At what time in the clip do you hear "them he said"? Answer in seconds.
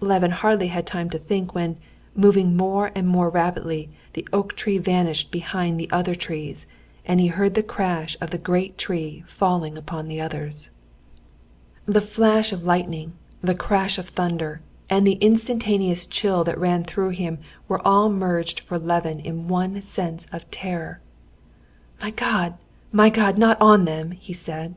23.84-24.74